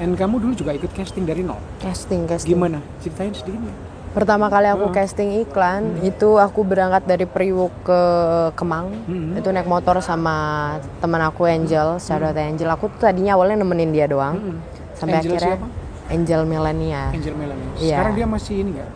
[0.00, 1.60] Dan kamu dulu juga ikut casting dari nol.
[1.84, 2.56] casting casting.
[2.56, 2.80] Gimana?
[3.04, 3.74] Ceritain sedikit ya.
[4.16, 8.00] Pertama kali aku casting iklan itu aku berangkat dari Priwok ke
[8.56, 8.88] Kemang.
[9.04, 9.36] Mhm.
[9.36, 12.68] Itu naik motor sama teman aku Angel, out Angel.
[12.72, 14.40] Aku tuh tadinya awalnya nemenin dia doang.
[14.40, 14.56] Mm-mm.
[14.96, 15.68] Sampai Angel akhirnya siapa?
[16.08, 17.02] Angel Melania.
[17.12, 17.68] Angel Melanie.
[17.76, 18.00] Iya.
[18.00, 18.90] Sekarang dia masih ini nggak?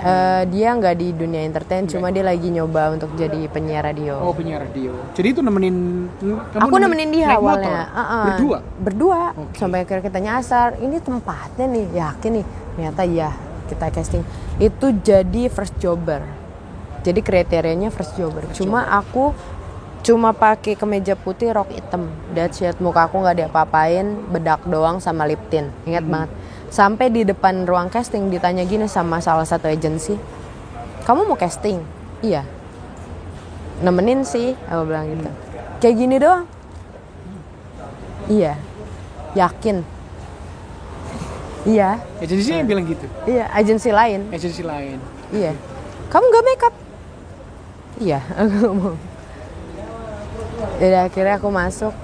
[0.00, 4.16] Eh, dia nggak di dunia entertain, cuma dia lagi nyoba untuk jadi penyiar radio.
[4.16, 4.96] Oh penyiar radio.
[5.12, 6.08] Jadi itu nemenin.
[6.16, 7.68] kamu aku nemenin dia naik awalnya.
[7.68, 8.00] motor?
[8.00, 8.24] Uh-uh.
[8.24, 8.58] Berdua.
[8.80, 9.20] Berdua.
[9.36, 9.54] Oke.
[9.60, 12.46] Sampai akhirnya kita nyasar, ini tempatnya nih, yakin nih.
[12.48, 13.30] Ternyata iya,
[13.68, 14.24] kita casting.
[14.56, 16.24] Itu jadi first jobber.
[17.00, 18.44] Jadi kriterianya first jobber.
[18.56, 19.32] cuma aku
[20.00, 22.08] cuma pakai kemeja putih, rok hitam.
[22.32, 22.80] That's it.
[22.80, 25.68] Muka aku nggak diapa-apain, bedak doang sama lip tint.
[25.84, 26.12] Ingat Hmm.
[26.12, 26.30] banget.
[26.70, 30.14] Sampai di depan ruang casting ditanya gini sama salah satu agensi,
[31.02, 31.82] kamu mau casting?
[32.22, 32.46] Iya.
[33.82, 35.30] Nemenin sih, aku bilang gitu.
[35.82, 36.44] Kayak gini doang.
[38.30, 38.54] Iya.
[39.34, 39.82] Yakin.
[41.66, 41.98] Iya.
[42.22, 43.06] Agensi yang bilang gitu.
[43.26, 44.20] Iya, agensi lain.
[44.30, 45.02] Agensi lain.
[45.34, 45.52] Iya.
[46.06, 46.74] Kamu gak make up?
[47.98, 48.96] Iya, aku ngomong.
[50.78, 51.94] Jadi akhirnya aku masuk.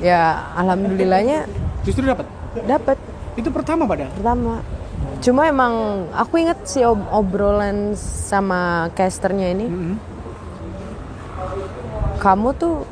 [0.00, 1.44] Ya, alhamdulillahnya
[1.84, 2.26] Justru dapat.
[2.68, 2.98] dapat
[3.36, 4.12] Itu pertama padahal.
[4.12, 4.64] pertama.
[5.16, 5.72] Cuma emang
[6.10, 8.60] aku inget si ob- obrolan sama
[8.92, 9.94] casternya ini, Mm-mm.
[12.18, 12.84] kamu tuh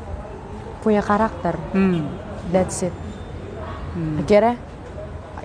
[0.79, 1.57] punya karakter.
[1.71, 2.05] Hmm.
[2.47, 2.93] That's it.
[3.91, 4.21] Hmm.
[4.21, 4.55] Akhirnya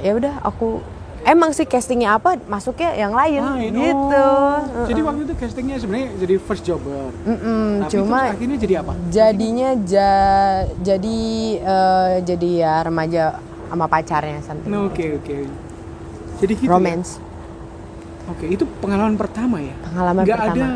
[0.01, 0.81] ya udah aku
[1.23, 3.73] emang sih castingnya apa masuknya yang lain Lain.
[3.73, 4.27] gitu.
[4.87, 7.13] Jadi waktu itu castingnya sebenarnya jadi first jobber.
[7.25, 8.93] Mm-mm, Tapi cuma akhirnya jadi apa?
[9.09, 11.19] jadinya ja- jadi
[11.59, 13.25] eh, jadi ya remaja
[13.71, 14.69] sama pacarnya something.
[14.69, 15.37] Nah, Oke oke.
[16.41, 16.67] Jadi gitu.
[16.67, 16.71] ya?
[16.71, 17.23] Romance.
[18.27, 19.75] Oke, itu pengalaman pertama ya.
[19.81, 20.55] Pengalaman Nggak pertama.
[20.59, 20.67] ada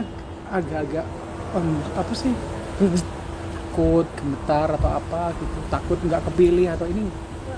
[0.51, 1.05] agak-agak
[1.55, 2.33] em, apa sih?
[3.71, 5.59] Takut, gemetar atau apa gitu.
[5.67, 7.11] Takut nggak kepilih atau ini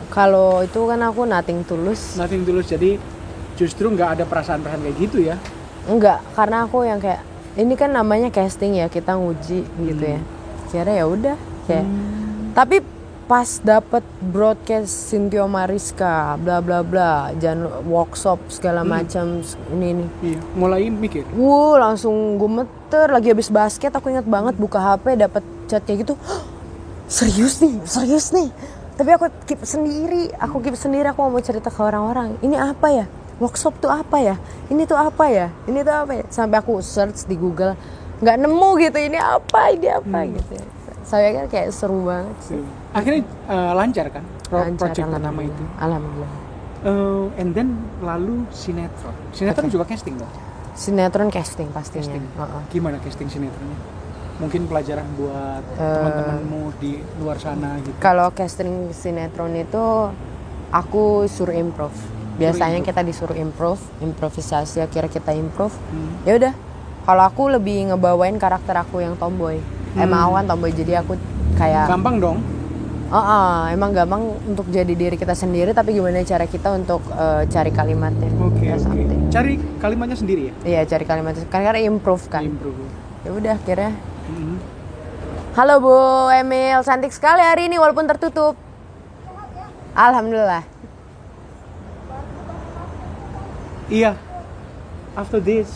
[0.06, 2.16] Kalau itu kan aku nothing tulus.
[2.16, 2.66] nothing tulus.
[2.66, 2.96] Jadi
[3.54, 5.36] justru nggak ada perasaan-perasaan kayak gitu ya.
[5.86, 7.20] Enggak, karena aku yang kayak
[7.56, 10.20] ini kan namanya casting ya, kita nguji gitu ya.
[10.68, 11.86] Kira ya udah kayak.
[12.52, 12.76] Tapi
[13.26, 19.42] pas dapet broadcast Cynthia Mariska, bla bla bla, jangan workshop segala macam
[19.74, 20.06] ini ini.
[20.22, 20.38] Iya.
[20.54, 21.26] Mulai mikir.
[21.34, 26.14] Wuh, langsung gemeter lagi habis basket aku ingat banget buka HP dapet chat kayak gitu.
[27.10, 28.46] serius nih, serius nih.
[28.94, 32.38] Tapi aku keep sendiri, aku keep sendiri aku mau cerita ke orang-orang.
[32.46, 33.06] Ini apa ya?
[33.42, 34.38] Workshop tuh apa ya?
[34.70, 35.50] Ini tuh apa ya?
[35.66, 36.24] Ini tuh apa ya?
[36.30, 37.74] Sampai aku search di Google,
[38.22, 38.98] nggak nemu gitu.
[39.02, 39.74] Ini apa?
[39.74, 40.62] Ini apa gitu.
[41.02, 42.85] Saya kan kayak seru banget sih.
[42.96, 44.24] Akhirnya eh, lancar kan?
[44.48, 45.64] Pro- Lancar, project pertama itu.
[45.76, 46.32] Alhamdulillah.
[46.80, 47.68] Eh, and then
[48.00, 49.12] lalu sinetron.
[49.30, 50.32] Sinetron juga casting dong.
[50.72, 52.04] Sinetron casting pastinya.
[52.04, 52.24] Casting.
[52.24, 52.62] Heeh.
[52.70, 53.78] Gimana casting sinetronnya?
[54.36, 55.80] Mungkin pelajaran buat Eh.
[55.80, 57.96] teman-temanmu di luar sana gitu.
[57.98, 60.12] Kalau casting sinetron itu
[60.70, 61.92] aku suruh improv.
[62.36, 65.72] Biasanya kita disuruh improv, improvisasi akhirnya kita improv.
[65.88, 66.20] Hmm.
[66.24, 66.52] Ya udah.
[67.06, 69.56] Kalau aku lebih ngebawain karakter aku yang tomboy.
[69.96, 71.16] Emang aku kan tomboy jadi aku
[71.56, 72.38] kayak Gampang dong.
[73.08, 77.46] Oh, oh, emang gampang untuk jadi diri kita sendiri tapi gimana cara kita untuk eh,
[77.46, 78.30] cari kalimatnya.
[78.38, 78.82] Oke Ya, oke.
[78.82, 79.20] something.
[79.28, 80.54] Cari kalimatnya sendiri ya.
[80.64, 81.44] Iya, cari kalimatnya.
[81.46, 82.42] Kan karena improve kan.
[82.42, 82.78] Improve.
[83.22, 83.92] Ya udah akhirnya
[84.26, 84.56] Mhm.
[85.54, 85.94] Halo Bu
[86.30, 88.58] Emil, cantik sekali hari ini walaupun tertutup.
[89.94, 90.66] Alhamdulillah.
[93.86, 94.18] Iya.
[95.14, 95.70] After this.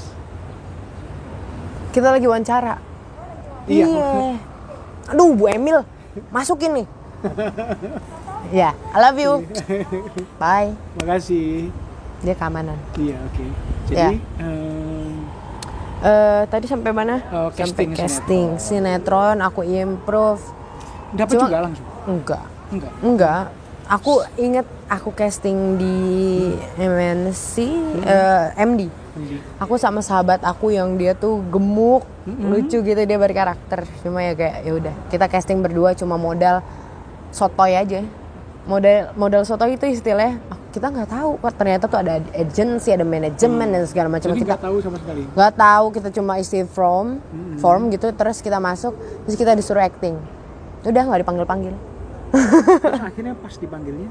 [1.91, 2.77] Kita lagi wawancara.
[3.65, 4.37] Iya.
[5.09, 5.81] Aduh, Bu Emil,
[6.29, 6.87] masukin nih.
[8.61, 9.33] ya, I love you.
[10.43, 10.73] Bye.
[10.97, 11.69] Makasih.
[12.21, 12.77] Dia keamanan.
[12.95, 13.45] Iya, oke.
[13.87, 14.43] Jadi Ya.
[14.43, 15.29] em,
[16.01, 17.21] Eh, tadi sampai mana?
[17.29, 19.37] Oh, sampai casting casting sinetron.
[19.39, 20.41] Aku improve.
[21.13, 21.87] dapat Cuma- juga langsung.
[22.07, 22.93] Enggak, Enggak.
[23.03, 23.45] enggak.
[23.91, 25.99] Aku inget aku casting di
[26.79, 27.53] MNC
[28.01, 28.89] eh, MD.
[28.89, 29.37] Nanti.
[29.59, 33.85] Aku sama sahabat aku yang dia tuh gemuk, lucu gitu dia berkarakter.
[34.01, 36.63] Cuma ya kayak ya udah, kita casting berdua cuma modal
[37.31, 38.03] sotoy aja.
[38.63, 43.03] Modal modal sotoy itu istilahnya ah, kita nggak tahu kok ternyata tuh ada agency, ada
[43.03, 44.31] manajemen dan segala macam.
[44.31, 45.23] Jadi Kita nggak tahu sama sekali.
[45.27, 47.19] nggak tahu kita cuma isi form
[47.57, 48.93] form gitu terus kita masuk
[49.25, 50.15] terus kita disuruh acting
[50.83, 51.75] udah nggak dipanggil panggil
[52.31, 54.07] Terus akhirnya pas dipanggilnya,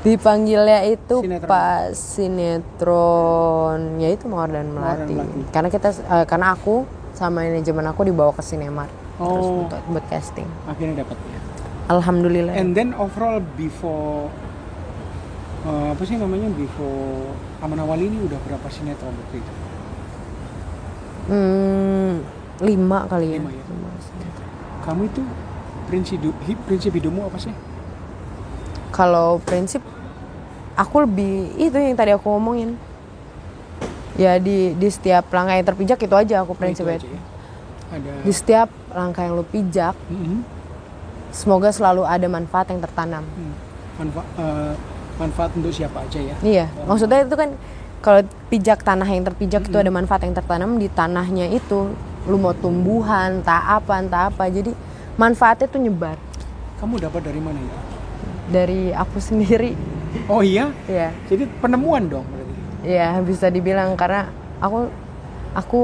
[0.00, 1.44] dipanggilnya itu Sinetron.
[1.46, 5.40] pas sinetron ya itu Mawar dan Melati Melati.
[5.50, 9.66] karena kita eh, karena aku sama manajemen aku dibawa ke Sinemar terus Oh.
[9.66, 11.38] buat, buat casting akhirnya dapat ya.
[11.88, 14.28] Alhamdulillah And then overall before
[15.64, 19.52] eh, apa sih namanya before Aman Awal ini udah berapa sinetron waktu itu?
[21.26, 22.12] hmm,
[22.60, 23.64] lima kali ya, Lima ya.
[23.64, 24.48] Lima sinetron.
[24.80, 25.22] Kamu itu
[25.84, 27.54] prinsip hidu- hi- prinsip hidupmu apa sih?
[28.88, 29.78] kalau prinsip
[30.74, 32.74] aku lebih itu yang tadi aku ngomongin
[34.16, 37.20] ya di di setiap langkah yang terpijak itu aja aku Itu prinsipnya aja ya.
[37.88, 40.40] Ada di setiap langkah yang lu pijak Mhm.
[41.30, 43.24] Semoga selalu ada manfaat yang tertanam.
[43.24, 43.54] Hmm.
[43.98, 44.72] Manfa- eh,
[45.18, 46.36] manfaat untuk siapa aja ya?
[46.42, 46.66] iya.
[46.86, 47.50] Maksudnya itu kan
[47.98, 51.90] kalau pijak tanah yang terpijak itu ada manfaat yang tertanam di tanahnya itu.
[52.28, 54.46] Lu mau tumbuhan tak apa entah apa.
[54.46, 54.70] Jadi
[55.16, 56.14] manfaatnya tuh nyebar.
[56.78, 57.78] Kamu dapat dari mana itu?
[58.48, 59.76] dari aku sendiri.
[60.24, 62.54] Oh iya, ya jadi penemuan dong berarti.
[62.80, 63.92] ya bisa dibilang.
[63.92, 64.88] Karena aku
[65.52, 65.80] aku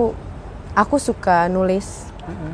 [0.73, 2.09] aku suka nulis.
[2.25, 2.53] Heeh.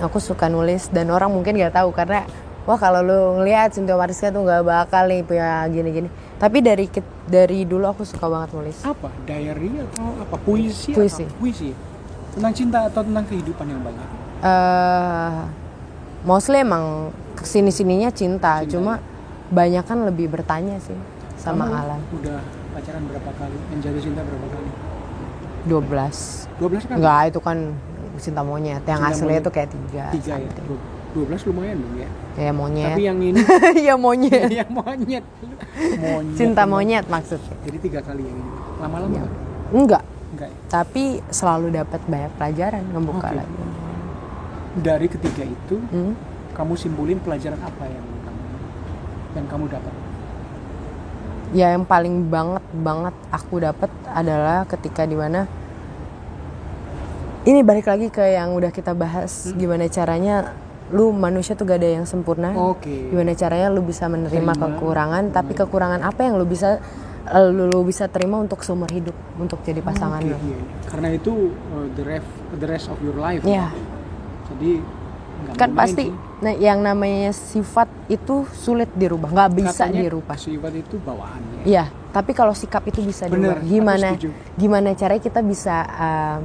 [0.00, 2.24] Aku suka nulis dan orang mungkin nggak tahu karena
[2.64, 6.08] wah kalau lu ngelihat Cynthia Mariska tuh nggak bakal nih punya gini-gini
[6.40, 6.88] tapi dari
[7.28, 9.12] dari dulu aku suka banget nulis Apa?
[9.28, 10.36] Diary atau apa?
[10.40, 10.96] Puisi?
[10.96, 11.24] Puisi.
[11.28, 11.36] Atau?
[11.36, 11.70] Puisi.
[12.32, 14.08] Tentang cinta atau tentang kehidupan yang banyak?
[14.40, 15.38] eh
[16.24, 18.92] mostly emang ke sini sininya cinta, Cinta, cuma
[19.52, 20.96] banyak kan lebih bertanya sih
[21.36, 22.40] sama Kamu alam Udah
[22.72, 23.56] pacaran berapa kali?
[23.80, 24.70] Jatuh cinta berapa kali?
[25.68, 26.96] 12 12 kan?
[26.96, 27.58] enggak itu kan
[28.20, 30.50] cinta monyet yang Cinta aslinya itu kayak tiga, Tiga ya?
[30.62, 32.08] Dua- 12 lumayan dong ya.
[32.38, 33.40] ya monyet Tapi yang ini
[33.88, 35.24] ya monyet yang monyet.
[35.98, 36.36] Monyet.
[36.36, 38.50] cinta monyet maksudnya Jadi tiga kali yang ini.
[38.78, 39.18] Lama-lama Ya.
[39.18, 39.32] nggak?
[39.72, 40.58] enggak Enggak ya?
[40.68, 43.36] tapi selalu dapat banyak pelajaran ngebuka Oke.
[43.36, 43.62] lagi
[44.72, 46.14] Dari ketiga itu, Hmm?
[46.52, 48.42] kamu simpulin pelajaran apa yang kamu
[49.32, 49.94] yang kamu dapat?
[51.50, 55.50] ya yang paling banget banget aku dapat adalah ketika di mana
[57.42, 59.56] ini balik lagi ke yang udah kita bahas Hmm.
[59.56, 60.52] gimana caranya
[60.90, 63.08] lu manusia tuh gak ada yang sempurna Oke.
[63.08, 64.66] gimana caranya lu bisa menerima Terima.
[64.74, 66.82] kekurangan tapi kekurangan apa yang lu bisa
[67.30, 70.58] lu, lu bisa terima untuk seumur hidup untuk jadi pasangan Oke, lu iya.
[70.84, 71.32] Karena itu
[71.70, 73.40] uh, the rest the rest of your life.
[73.42, 73.70] Iya.
[74.50, 74.82] Jadi
[75.40, 76.42] nggak kan pasti sih.
[76.42, 81.62] nah yang namanya sifat itu sulit dirubah nggak bisa Katanya dirubah Sifat itu bawaan ya.
[81.64, 83.64] Iya, tapi kalau sikap itu bisa Bener, dirubah.
[83.64, 84.08] Gimana
[84.58, 86.40] gimana caranya kita bisa um,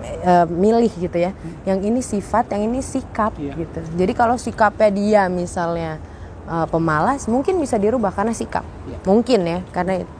[0.00, 1.32] eh, milih gitu ya.
[1.62, 3.54] Yang ini sifat, yang ini sikap Iya.
[3.54, 3.80] gitu.
[3.94, 5.98] Jadi kalau sikapnya dia misalnya
[6.44, 8.64] eh, pemalas, mungkin bisa dirubah karena sikap.
[8.84, 8.98] Iya.
[9.04, 10.12] Mungkin ya, karena itu.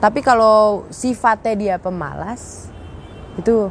[0.00, 2.72] Tapi kalau sifatnya dia pemalas,
[3.36, 3.68] itu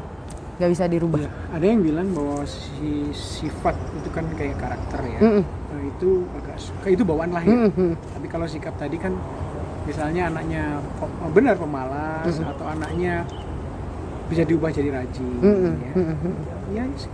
[0.57, 1.17] nggak bisa dirubah.
[1.17, 5.19] Iya, Ada yang bilang bahwa si sifat itu kan kayak karakter ya.
[5.23, 5.43] Mm-mm.
[5.47, 7.71] Nah, itu agak suka itu bawaan lahir.
[7.71, 7.95] Mm-mm.
[7.95, 9.15] Tapi kalau sikap tadi kan
[9.87, 13.23] misalnya anaknya pe- benar pemalas atau anaknya
[14.29, 15.73] bisa diubah jadi rajin Mm-mm.
[15.81, 15.91] ya.
[15.97, 16.33] Mm-mm.
[16.69, 17.11] Iya sih.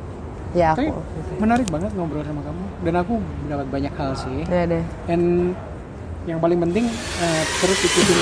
[0.55, 0.99] Ya Tapi aku.
[1.35, 4.43] menarik banget ngobrol sama kamu dan aku mendapat banyak hal sih.
[4.45, 4.83] Ya deh.
[5.03, 5.51] Dan
[6.23, 6.85] yang paling penting
[7.19, 8.19] eh, terus ikutin